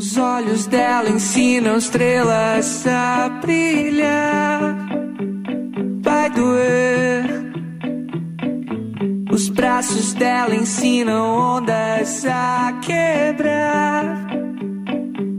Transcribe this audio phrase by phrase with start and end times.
[0.00, 4.74] Os olhos dela ensinam estrelas a brilhar.
[6.00, 7.52] Vai doer.
[9.30, 14.26] Os braços dela ensinam ondas a quebrar.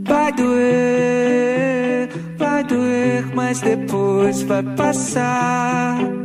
[0.05, 6.20] Vai doer, vai doer, mas depois vai passar.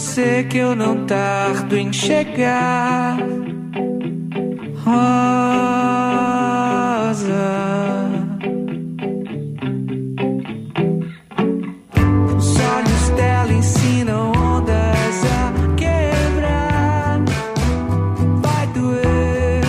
[0.00, 3.18] Você que eu não tardo em chegar.
[4.82, 5.10] Rosa.
[12.34, 17.20] Os olhos dela ensinam ondas a quebrar.
[18.40, 19.60] Vai doer.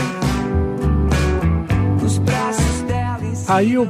[2.06, 3.86] Os braços dela ensinam Aí eu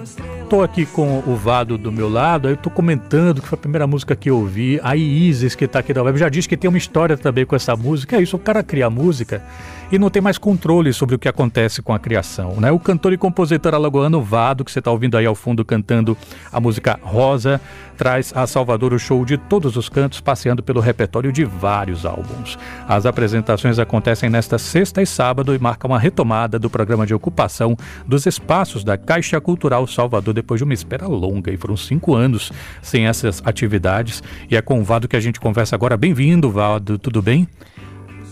[0.51, 3.61] tô aqui com o Vado do meu lado, aí eu tô comentando que foi a
[3.61, 4.81] primeira música que eu ouvi.
[4.83, 7.55] A Isis, que tá aqui da web, já disse que tem uma história também com
[7.55, 8.17] essa música.
[8.17, 9.41] É isso, o cara cria música
[9.89, 12.71] e não tem mais controle sobre o que acontece com a criação, né?
[12.71, 16.17] O cantor e compositor alagoano Vado, que você tá ouvindo aí ao fundo cantando
[16.51, 17.59] a música Rosa,
[17.97, 22.57] traz a Salvador o show de todos os cantos, passeando pelo repertório de vários álbuns.
[22.87, 27.77] As apresentações acontecem nesta sexta e sábado e marcam uma retomada do programa de ocupação
[28.07, 32.51] dos espaços da Caixa Cultural Salvador depois de uma espera longa, e foram cinco anos
[32.81, 34.21] sem essas atividades.
[34.49, 35.95] E é com o Vado que a gente conversa agora.
[35.95, 37.47] Bem-vindo, Vado, tudo bem?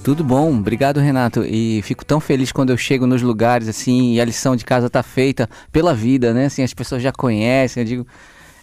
[0.03, 1.43] Tudo bom, obrigado Renato.
[1.45, 4.89] E fico tão feliz quando eu chego nos lugares assim e a lição de casa
[4.89, 6.45] tá feita pela vida, né?
[6.45, 8.07] Assim, as pessoas já conhecem, eu digo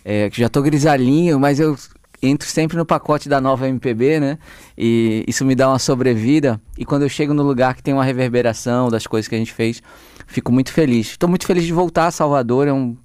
[0.05, 1.77] é, que já tô grisalhinho, mas eu
[2.23, 4.39] entro sempre no pacote da nova MPB, né?
[4.77, 6.61] E isso me dá uma sobrevida.
[6.77, 9.53] E quando eu chego no lugar que tem uma reverberação das coisas que a gente
[9.53, 9.83] fez,
[10.27, 11.09] fico muito feliz.
[11.09, 12.97] Estou muito feliz de voltar a Salvador, é um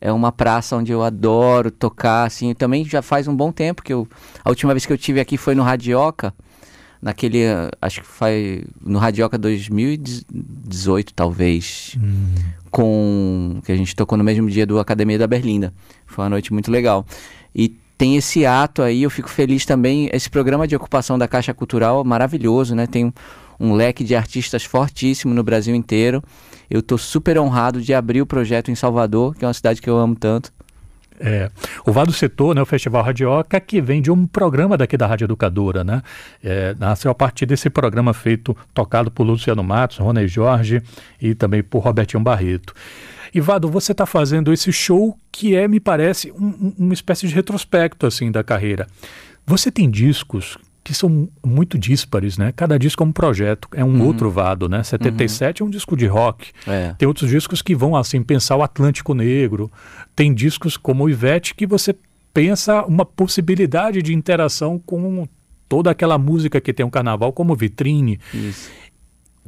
[0.00, 2.54] é uma praça onde eu adoro tocar, assim.
[2.54, 4.08] Também já faz um bom tempo que eu
[4.44, 6.34] a última vez que eu tive aqui foi no Radioca
[7.02, 7.44] naquele,
[7.80, 12.34] acho que foi no Radioca 2018, talvez, Hum.
[12.70, 15.72] com que a gente tocou no mesmo dia do Academia da Berlinda.
[16.06, 17.06] Foi uma noite muito legal.
[17.54, 21.52] E tem esse ato aí, eu fico feliz também, esse programa de ocupação da Caixa
[21.54, 22.86] Cultural maravilhoso, né?
[22.86, 23.12] Tem um,
[23.60, 26.24] um leque de artistas fortíssimo no Brasil inteiro.
[26.70, 29.90] Eu tô super honrado de abrir o projeto em Salvador, que é uma cidade que
[29.90, 30.50] eu amo tanto.
[31.22, 31.50] É,
[31.84, 35.26] o Vado Setor, né, o Festival Radioca, que vem de um programa daqui da Rádio
[35.26, 36.00] Educadora, né?
[36.42, 40.82] É, nasceu a partir desse programa feito, tocado por Luciano Matos, Rony Jorge
[41.20, 42.72] e também por Robertinho Barreto.
[43.34, 47.28] E Vado, você está fazendo esse show que é, me parece, um- um- uma espécie
[47.28, 48.86] de retrospecto assim da carreira.
[49.46, 52.52] Você tem discos que são muito díspares, né?
[52.52, 54.82] Cada disco é um projeto, é um outro Vado, né?
[54.82, 56.50] 77 é um disco de rock.
[56.66, 56.94] É.
[56.96, 59.70] Tem outros discos que vão assim pensar o Atlântico Negro.
[60.16, 61.94] Tem discos como o Ivete que você
[62.32, 65.28] pensa uma possibilidade de interação com
[65.68, 68.18] toda aquela música que tem um carnaval como vitrine.
[68.32, 68.70] Isso.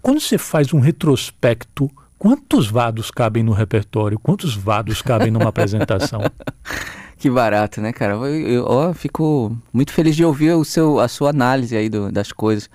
[0.01, 4.19] Quando você faz um retrospecto, quantos vados cabem no repertório?
[4.19, 6.21] Quantos vados cabem numa apresentação?
[7.23, 8.15] Que barato, né, cara?
[8.15, 12.11] Eu, eu ó, fico muito feliz de ouvir o seu, a sua análise aí do-
[12.11, 12.69] das coisas.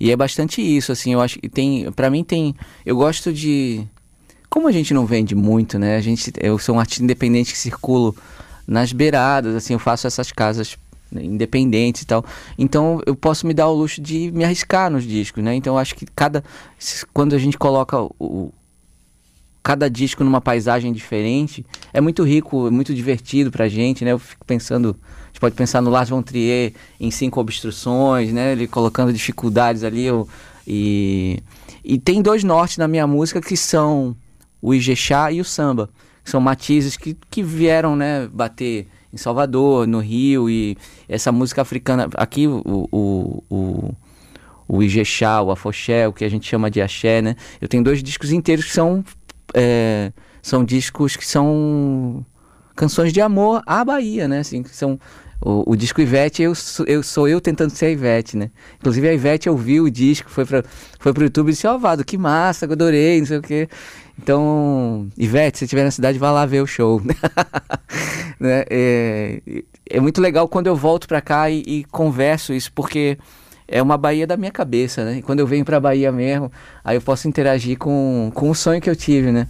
[0.00, 2.54] E é bastante isso, assim, eu acho que tem, para mim tem,
[2.86, 3.86] eu gosto de
[4.48, 5.96] como a gente não vende muito, né?
[5.96, 8.16] A gente, eu sou um artista independente que circulo
[8.66, 10.78] nas beiradas, assim, eu faço essas casas
[11.12, 12.24] independentes e tal.
[12.56, 15.54] Então eu posso me dar o luxo de me arriscar nos discos, né?
[15.56, 16.42] Então eu acho que cada
[17.12, 18.50] quando a gente coloca o,
[19.62, 24.12] cada disco numa paisagem diferente, é muito rico, é muito divertido pra gente, né?
[24.12, 28.52] Eu fico pensando, a gente pode pensar no Lars von Trier em cinco obstruções, né?
[28.52, 30.26] Ele colocando dificuldades ali, eu,
[30.66, 31.42] e,
[31.84, 34.16] e tem dois nortes na minha música que são
[34.62, 35.90] o Ijexá e o samba,
[36.24, 40.76] que são matizes que, que vieram, né, bater em Salvador, no Rio, e
[41.08, 42.62] essa música africana, aqui o,
[42.92, 43.94] o, o
[44.72, 47.34] o Ijexá, o Afoxé, o que a gente chama de axé, né?
[47.60, 49.04] Eu tenho dois discos inteiros que são
[49.54, 50.12] é,
[50.42, 52.24] são discos que são
[52.76, 54.40] canções de amor à Bahia, né?
[54.40, 54.98] Assim, são
[55.42, 58.50] o, o disco Ivete, eu, sou- eu sou eu tentando ser a Ivete, né?
[58.78, 60.62] Inclusive a Ivete ouviu o disco, foi para
[60.98, 63.68] foi pro YouTube e disse, ó, Vado, que massa, adorei, não sei o quê.
[64.22, 67.00] Então, Ivete, se estiver na cidade, vá lá ver o show.
[68.38, 68.64] né?
[68.70, 69.40] é,
[69.88, 73.18] é muito legal quando eu volto pra cá e, e converso isso, porque
[73.70, 75.18] é uma Bahia da minha cabeça, né?
[75.18, 76.50] E quando eu venho pra Bahia mesmo,
[76.84, 79.46] aí eu posso interagir com, com o sonho que eu tive, né?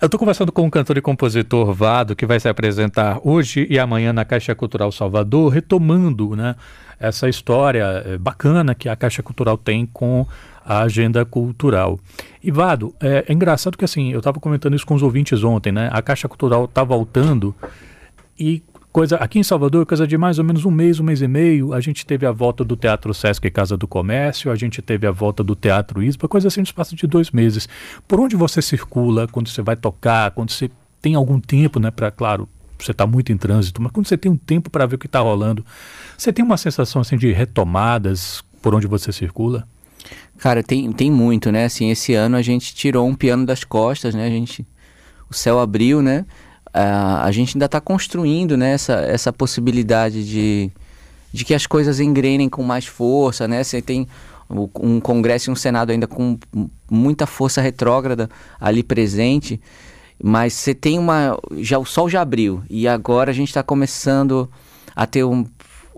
[0.00, 3.80] Eu estou conversando com o cantor e compositor Vado, que vai se apresentar hoje e
[3.80, 6.54] amanhã na Caixa Cultural Salvador, retomando né,
[7.00, 10.24] essa história eh, bacana que a Caixa Cultural tem com
[10.64, 11.98] a agenda cultural.
[12.44, 15.72] E Vado, é, é engraçado que assim, eu estava comentando isso com os ouvintes ontem,
[15.72, 15.88] né?
[15.90, 17.52] A Caixa Cultural está voltando
[18.38, 18.62] e
[18.98, 21.72] coisa aqui em Salvador, coisa de mais ou menos um mês, um mês e meio,
[21.72, 25.12] a gente teve a volta do Teatro Sesc Casa do Comércio, a gente teve a
[25.12, 27.68] volta do Teatro Isba, coisa assim no espaço de dois meses.
[28.08, 30.68] Por onde você circula, quando você vai tocar, quando você
[31.00, 34.32] tem algum tempo, né, para, claro, você está muito em trânsito, mas quando você tem
[34.32, 35.64] um tempo para ver o que está rolando,
[36.16, 39.64] você tem uma sensação assim de retomadas por onde você circula?
[40.38, 41.66] Cara, tem, tem muito, né?
[41.66, 44.26] Assim, esse ano a gente tirou um piano das costas, né?
[44.26, 44.66] A gente,
[45.30, 46.26] o céu abriu, né?
[46.68, 50.70] Uh, a gente ainda está construindo né, essa, essa possibilidade de,
[51.32, 53.64] de que as coisas engrenem com mais força, né?
[53.64, 54.06] Você tem
[54.50, 56.38] um Congresso e um Senado ainda com
[56.90, 59.60] muita força retrógrada ali presente,
[60.22, 61.38] mas você tem uma...
[61.58, 64.48] já O sol já abriu e agora a gente está começando
[64.96, 65.44] a ter um,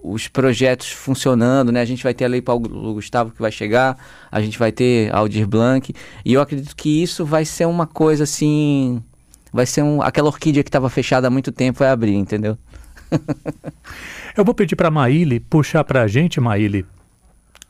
[0.02, 1.80] os projetos funcionando, né?
[1.80, 3.96] A gente vai ter a Lei Paulo Gustavo que vai chegar,
[4.30, 5.94] a gente vai ter Aldir Blanc,
[6.24, 9.02] e eu acredito que isso vai ser uma coisa assim
[9.52, 12.56] vai ser um, aquela orquídea que estava fechada há muito tempo vai abrir, entendeu?
[14.36, 16.86] Eu vou pedir para Maíli puxar para a gente, Maíli,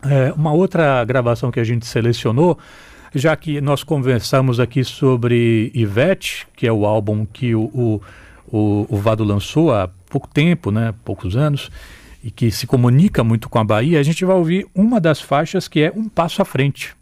[0.02, 2.58] é, uma outra gravação que a gente selecionou,
[3.14, 8.02] já que nós conversamos aqui sobre Ivete, que é o álbum que o, o,
[8.46, 11.70] o, o Vado lançou há pouco tempo, né, poucos anos,
[12.22, 15.66] e que se comunica muito com a Bahia, a gente vai ouvir uma das faixas
[15.66, 16.94] que é Um Passo à Frente.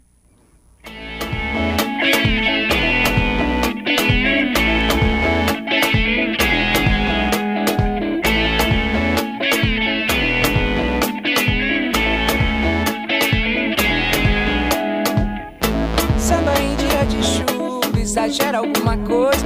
[18.59, 19.45] Alguma coisa,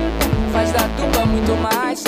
[0.51, 2.03] faz da dupla muito mais.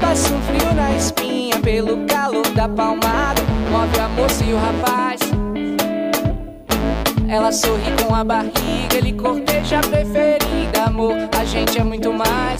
[0.00, 3.40] Passa um frio na espinha pelo calor da palmada,
[3.70, 5.20] move a moça e o rapaz.
[7.28, 10.84] Ela sorri com a barriga, ele corteja a preferida.
[10.86, 12.58] Amor, a gente é muito mais.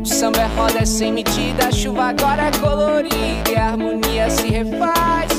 [0.00, 4.30] O samba é roda, é sem medida, a chuva agora é colorida e a harmonia
[4.30, 5.31] se refaz.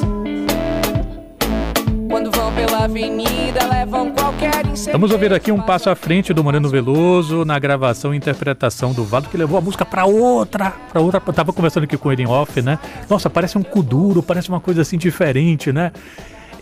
[2.74, 7.60] Pela avenida, levam qualquer Estamos ouvindo aqui um passo à frente do Moreno Veloso na
[7.60, 11.20] gravação e interpretação do Vado, que levou a música para outra, para outra.
[11.20, 12.80] Tava conversando aqui com ele em off, né?
[13.08, 15.92] Nossa, parece um kuduro, parece uma coisa assim diferente, né?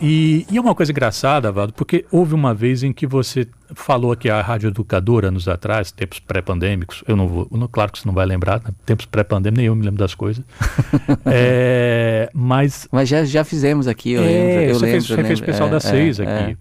[0.02, 4.12] E, e, é uma coisa engraçada, Valdo, porque houve uma vez em que você falou
[4.12, 7.04] aqui a Rádio Educadora anos atrás, tempos pré-pandêmicos.
[7.08, 8.72] Eu não vou, não, claro que você não vai lembrar, né?
[8.84, 10.44] tempos pré-pandêmicos, nem eu me lembro das coisas.
[11.26, 12.88] é, mas.
[12.92, 14.64] Mas já, já fizemos aqui, eu é, lembro.
[14.64, 16.52] Eu você lembro, fez, você fez especial é, da seis é, aqui.
[16.52, 16.58] É.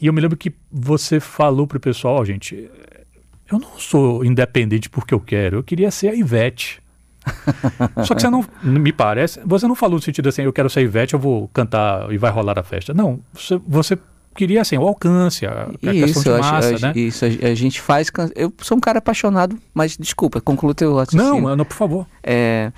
[0.00, 2.70] E eu me lembro que você falou pro pessoal, oh, gente,
[3.50, 6.80] eu não sou independente porque eu quero, eu queria ser a Ivete.
[8.04, 10.82] Só que você não, me parece, você não falou no sentido assim, eu quero ser
[10.82, 12.94] Ivete, eu vou cantar e vai rolar a festa.
[12.94, 13.98] Não, você, você
[14.34, 16.92] queria assim, o alcance, a, a isso, de massa, acho, né?
[16.94, 21.42] Isso, a, gente faz, eu sou um cara apaixonado, mas desculpa, conclua teu raciocínio.
[21.42, 22.06] Não, não, por favor.
[22.22, 22.72] É,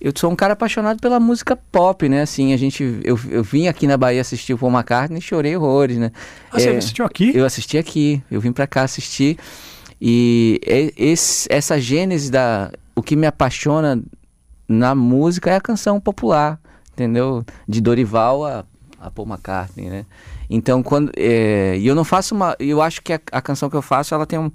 [0.00, 2.22] eu sou um cara apaixonado pela música pop, né?
[2.22, 5.56] Assim, a gente, eu, eu vim aqui na Bahia assistir o Paul McCartney e chorei
[5.56, 6.10] horrores, né?
[6.50, 7.32] Ah, é, você assistiu aqui?
[7.34, 9.38] Eu assisti aqui, eu vim para cá assistir
[10.00, 10.60] e
[10.96, 14.02] esse, essa gênese da o que me apaixona
[14.66, 16.58] na música é a canção popular,
[16.92, 17.44] entendeu?
[17.68, 18.64] De Dorival a,
[18.98, 20.06] a Paul McCartney, né?
[20.48, 21.12] Então, quando.
[21.16, 22.56] É, e eu não faço uma.
[22.58, 24.50] Eu acho que a, a, canção que eu faço, ela tem um.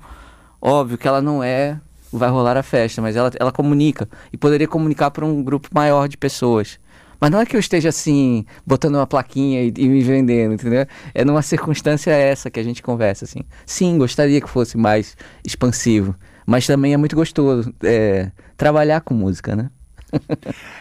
[0.61, 1.79] Óbvio que ela não é.
[2.13, 4.09] Vai rolar a festa, mas ela, ela comunica.
[4.33, 6.77] E poderia comunicar para um grupo maior de pessoas.
[7.21, 10.85] Mas não é que eu esteja assim, botando uma plaquinha e, e, me vendendo, entendeu?
[11.13, 13.41] É numa circunstância essa que a gente conversa, assim.
[13.65, 16.15] Sim, gostaria que fosse mais expansivo.
[16.51, 19.69] Mas também é muito gostoso é, trabalhar com música, né?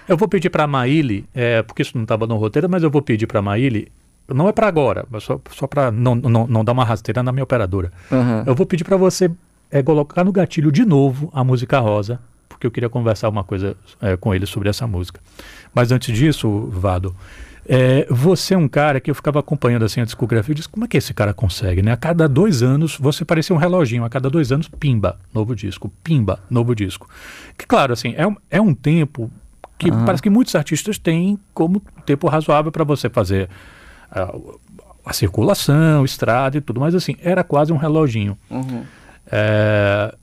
[0.08, 2.90] eu vou pedir para a Maíli, é, porque isso não estava no roteiro, mas eu
[2.90, 3.86] vou pedir para a Maíli,
[4.26, 7.30] não é para agora, mas só, só para não, não, não dar uma rasteira na
[7.30, 7.92] minha operadora.
[8.10, 8.42] Uhum.
[8.46, 9.30] Eu vou pedir para você
[9.70, 13.76] é, colocar no gatilho de novo a música Rosa, porque eu queria conversar uma coisa
[14.00, 15.20] é, com ele sobre essa música.
[15.72, 17.14] Mas antes disso, Vado,
[17.66, 20.84] é, você é um cara que eu ficava acompanhando assim a discografia e disse, como
[20.84, 21.92] é que esse cara consegue, né?
[21.92, 25.92] A cada dois anos, você parecia um reloginho, a cada dois anos, pimba, novo disco,
[26.02, 27.08] pimba, novo disco.
[27.56, 29.30] Que claro, assim, é, é um tempo
[29.78, 30.04] que uhum.
[30.04, 33.48] parece que muitos artistas têm como tempo razoável para você fazer
[34.10, 34.34] a,
[35.06, 38.36] a, circulação, estrada e tudo, mas assim, era quase um reloginho.
[38.50, 38.84] Uhum.
[39.30, 40.14] É,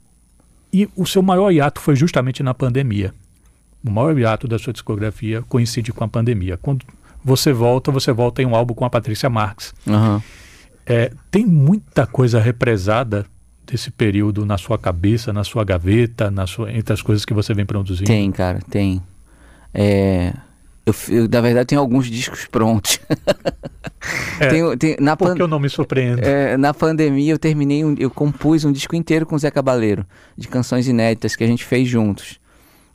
[0.71, 3.13] e o seu maior hiato foi justamente na pandemia.
[3.83, 6.57] O maior hiato da sua discografia coincide com a pandemia.
[6.57, 6.85] Quando
[7.27, 9.73] você volta, você volta em um álbum com a Patrícia Marques.
[9.85, 10.21] Uhum.
[10.85, 13.25] É, tem muita coisa represada
[13.65, 17.53] desse período na sua cabeça, na sua gaveta, na sua, entre as coisas que você
[17.53, 18.05] vem produzindo?
[18.07, 19.01] Tem, cara, tem.
[19.73, 20.31] É,
[20.85, 22.97] eu, eu, na verdade, tenho alguns discos prontos.
[24.39, 26.21] É, Tem- tem- na, Porque eu não me surpreendo.
[26.23, 30.05] é, na pandemia eu terminei, um- eu compus um disco inteiro com o Zé Cabaleiro,
[30.37, 32.39] de canções inéditas que a gente fez juntos.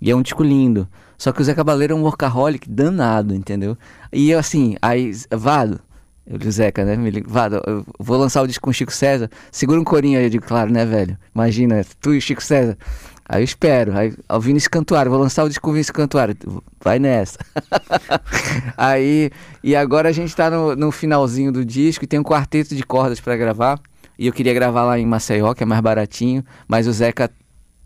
[0.02, 0.88] E é um disco lindo.
[1.16, 3.78] Só que o Zé Cabaleiro é um workaholic danado, entendeu?
[4.12, 5.80] E eu assim, aí, Vado,
[6.26, 6.96] eu o Zeca, né?
[6.96, 10.24] Me Vado, eu vou lançar o disco com o Chico César, segura um corinho aí,
[10.24, 11.16] eu digo, claro, né, velho?
[11.32, 12.76] Imagina, tu e o Chico César.
[13.28, 16.36] Aí eu espero, aí o Vinícius Cantuário, vou lançar o disco com o Vinícius Cantuário,
[16.82, 17.38] vai nessa.
[18.76, 19.30] aí,
[19.62, 22.82] e agora a gente tá no, no finalzinho do disco e tem um quarteto de
[22.82, 23.80] cordas pra gravar.
[24.18, 27.30] E eu queria gravar lá em Maceió, que é mais baratinho, mas o Zeca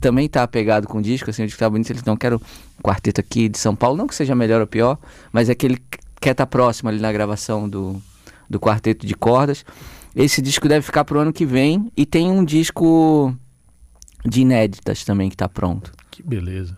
[0.01, 2.41] também tá apegado com o disco, assim, o disco tá bonito, ele não quero
[2.79, 4.99] um quarteto aqui de São Paulo, não que seja melhor ou pior,
[5.33, 5.83] mas é que ele
[6.21, 8.01] quer estar próximo ali na gravação do,
[8.49, 9.65] do quarteto de cordas.
[10.15, 13.35] Esse disco deve ficar pro ano que vem e tem um disco
[14.25, 15.93] de inéditas também que tá pronto.
[16.11, 16.77] Que beleza.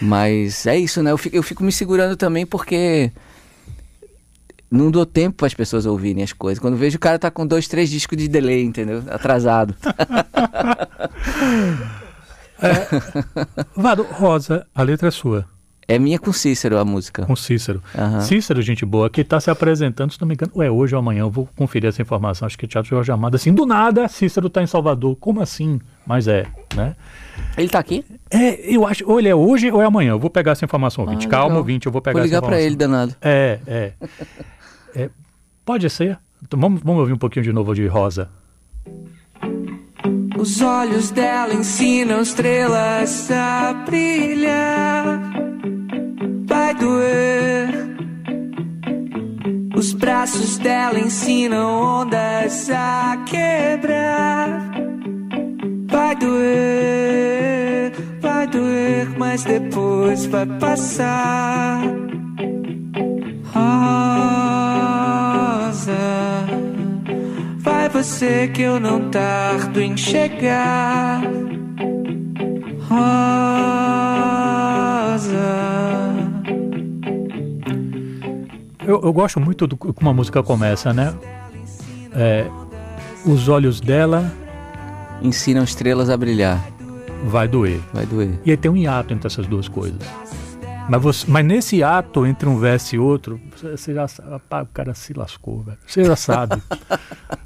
[0.00, 1.10] Mas é isso, né?
[1.10, 3.10] Eu fico, eu fico me segurando também porque
[4.70, 6.60] não dou tempo para as pessoas ouvirem as coisas.
[6.60, 9.02] Quando vejo o cara tá com dois, três discos de delay, entendeu?
[9.08, 9.74] Atrasado.
[13.76, 15.44] Vado, Rosa, a letra é sua,
[15.88, 17.24] É minha com Cícero a música.
[17.24, 17.82] com Cícero.
[17.96, 18.20] Aham.
[18.20, 20.98] Cícero, gente boa, que está se apresentando, se não me engano, ou é hoje ou
[20.98, 24.08] amanhã, eu vou conferir essa informação, acho que é Teatro Jorge Amado, assim, do nada,
[24.08, 25.80] Cícero está em Salvador, como assim?
[26.06, 26.96] Mas é, né?
[27.56, 28.04] Ele tá aqui?
[28.30, 31.04] É, eu acho, ou ele é hoje ou é amanhã, eu vou pegar essa informação,
[31.04, 31.58] ouvinte, Ah, calma, legal.
[31.58, 32.64] ouvinte, eu vou pegar Vou ligar informação.
[32.66, 33.14] ele, danado.
[33.20, 33.92] É, é.
[34.98, 35.10] É,
[35.62, 36.18] Pode ser?
[36.42, 38.30] Então, vamos, vamos ouvir um pouquinho de novo de Rosa.
[40.38, 45.20] Os olhos dela ensinam estrelas a brilhar.
[46.46, 47.96] Vai doer.
[49.74, 54.70] Os braços dela ensinam ondas a quebrar.
[55.88, 62.05] Vai doer, vai doer, mas depois vai passar.
[67.96, 71.22] Você que eu não tardo em chegar.
[72.82, 73.06] Rosa.
[78.86, 81.14] Eu, eu gosto muito do como a música começa, né?
[82.14, 82.46] É,
[83.24, 84.30] os olhos dela
[85.22, 86.62] Ensinam estrelas a brilhar.
[87.24, 87.80] vai doer.
[87.94, 88.38] Vai doer.
[88.44, 89.98] E aí tem um hiato entre essas duas coisas.
[90.88, 94.94] Mas, você, mas nesse ato entre um verso e outro, você, já sabe, o cara
[94.94, 95.78] se lascou, velho.
[95.86, 96.62] Você já sabe.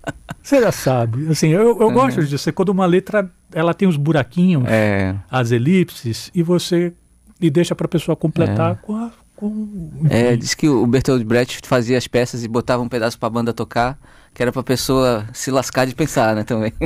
[0.50, 1.28] você já sabe.
[1.30, 2.48] Assim, eu, eu gosto disso.
[2.48, 5.14] é Quando uma letra ela tem os buraquinhos, É.
[5.30, 6.92] as elipses, e você
[7.40, 9.10] e deixa pra pessoa completar com a.
[9.34, 13.30] Com, É, diz que o Bertold Brecht fazia as peças e botava um pedaço pra
[13.30, 13.98] banda tocar,
[14.40, 16.72] que era pra pessoa se lascar de pensar, né, também.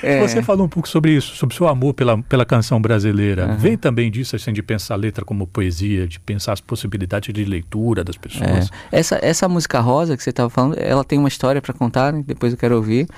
[0.00, 0.20] É.
[0.20, 3.44] Você falou um pouco sobre isso, sobre seu amor pela, pela canção brasileira.
[3.44, 3.56] Aham.
[3.56, 7.44] Vem também disso, assim, de pensar a letra como poesia, de pensar as possibilidades de
[7.44, 8.70] leitura das pessoas.
[8.90, 8.98] É.
[9.00, 12.22] Essa, essa música rosa que você estava falando, ela tem uma história para contar, né?
[12.24, 13.08] depois eu quero ouvir.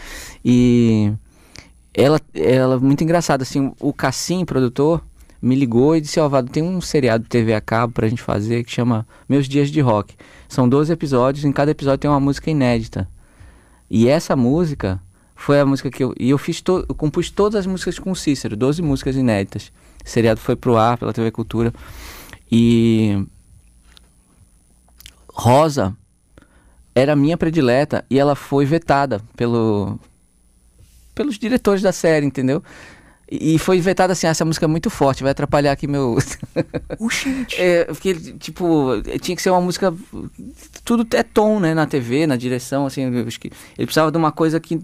[0.43, 1.13] E
[1.93, 5.03] ela, ela é muito engraçada, assim, o Cassim, produtor,
[5.45, 8.65] me ligou e disse, ó, tem um seriado de TV a cabo pra gente fazer
[8.65, 10.15] que chama Meus Dias de Rock.
[10.49, 13.07] São 12 episódios, em cada episódio tem uma música inédita.
[13.91, 14.99] E essa música
[15.37, 16.15] foi a música que eu...
[16.19, 19.71] E eu fiz, to, eu compus todas as músicas com o Cícero, 12 músicas inéditas.
[20.03, 21.75] O seriado foi pro ar pela TV Cultura.
[22.51, 23.23] E...
[25.29, 25.95] Rosa
[26.95, 29.99] era minha predileta e ela foi vetada pelo
[31.15, 32.63] pelos diretores da série, entendeu?
[33.31, 36.17] E foi vetada assim, ah, essa música é muito forte, vai atrapalhar aqui meu.
[37.01, 37.57] Oxente.
[37.61, 38.91] é, porque, tipo,
[39.21, 39.93] tinha que ser uma música.
[40.85, 41.73] Tudo é tom, né?
[41.75, 43.05] Na TV, na direção, assim.
[43.27, 44.79] acho que ele precisava de uma coisa que.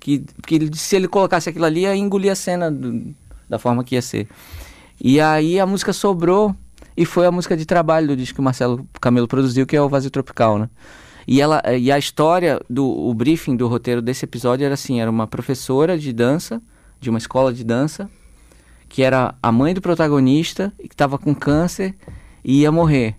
[0.00, 3.14] que, que ele- se ele colocasse aquilo ali, ia engolir a cena do-
[3.48, 4.26] da forma que ia ser.
[5.00, 6.54] E aí a música sobrou
[6.96, 9.80] e foi a música de trabalho do disco que o Marcelo Camelo produziu, que é
[9.82, 10.68] o Vazio Tropical, né?
[11.26, 15.08] E, ela, e a história, do o briefing do roteiro desse episódio era assim, era
[15.10, 16.60] uma professora de dança,
[17.02, 18.08] de uma escola de dança,
[18.88, 21.94] que era a mãe do protagonista, e que estava com câncer
[22.44, 23.16] e ia morrer.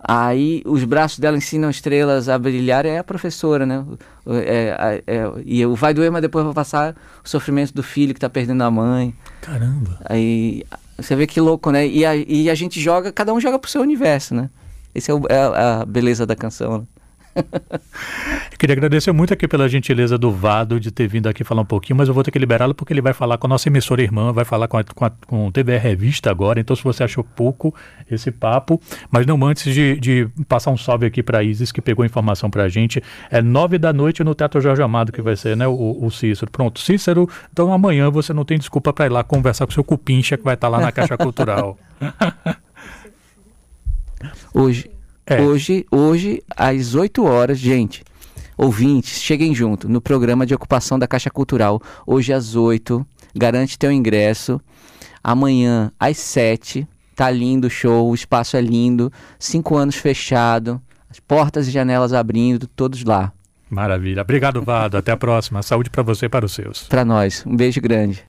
[0.00, 3.84] Aí os braços dela ensinam estrelas a brilhar, é a professora, né?
[4.26, 8.12] É- é- é- e o vai doer, mas depois vai passar o sofrimento do filho
[8.14, 9.14] que está perdendo a mãe.
[9.40, 9.98] Caramba.
[10.04, 10.64] Aí
[10.96, 11.86] você vê que louco, né?
[11.86, 14.48] E a, e a gente joga, cada um joga pro seu universo, né?
[14.94, 16.84] Esse é, o- é a, a beleza da canção, né?
[18.58, 21.96] Queria agradecer muito aqui pela gentileza do Vado de ter vindo aqui falar um pouquinho,
[21.96, 24.32] mas eu vou ter que liberá-lo porque ele vai falar com a nossa emissora irmã,
[24.32, 26.58] vai falar com a, com a com o TVR Revista agora.
[26.60, 27.74] Então, se você achou pouco
[28.10, 28.80] esse papo,
[29.10, 32.64] mas não antes de, de passar um salve aqui para Isis, que pegou informação para
[32.64, 33.02] a gente.
[33.30, 35.66] É nove da noite no Teatro Jorge Amado que vai ser, né?
[35.66, 36.50] O, o Cícero.
[36.50, 37.28] Pronto, Cícero.
[37.52, 40.44] Então, amanhã você não tem desculpa para ir lá conversar com o seu cupincha que
[40.44, 41.78] vai estar lá na Caixa Cultural.
[44.54, 44.97] Hoje.
[45.28, 45.42] É.
[45.42, 48.02] Hoje, hoje, às 8 horas, gente,
[48.56, 51.82] ouvintes, cheguem junto no programa de ocupação da Caixa Cultural.
[52.06, 54.60] Hoje às 8, garante teu ingresso.
[55.22, 60.80] Amanhã às 7, tá lindo o show, o espaço é lindo, cinco anos fechado,
[61.10, 63.32] as portas e janelas abrindo, todos lá.
[63.68, 64.22] Maravilha.
[64.22, 64.96] Obrigado, Vado.
[64.96, 65.62] Até a próxima.
[65.62, 66.84] Saúde para você e para os seus.
[66.84, 67.44] Para nós.
[67.46, 68.24] Um beijo grande.